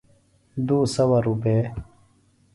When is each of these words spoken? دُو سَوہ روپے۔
دُو 0.67 0.77
سَوہ 0.93 1.19
روپے۔ 1.25 1.57